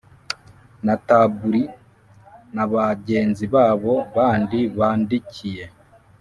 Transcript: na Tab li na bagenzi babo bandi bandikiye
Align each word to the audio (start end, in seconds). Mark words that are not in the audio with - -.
na 0.85 0.95
Tab 1.07 1.31
li 1.51 1.63
na 2.55 2.63
bagenzi 2.73 3.45
babo 3.53 3.93
bandi 4.15 4.59
bandikiye 4.77 5.63